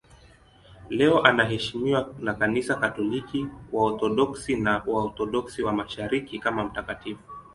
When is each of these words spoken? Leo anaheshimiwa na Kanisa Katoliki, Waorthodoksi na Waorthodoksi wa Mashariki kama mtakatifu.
Leo 0.89 1.21
anaheshimiwa 1.23 2.13
na 2.19 2.33
Kanisa 2.33 2.75
Katoliki, 2.75 3.47
Waorthodoksi 3.71 4.55
na 4.55 4.83
Waorthodoksi 4.87 5.63
wa 5.63 5.73
Mashariki 5.73 6.39
kama 6.39 6.63
mtakatifu. 6.63 7.21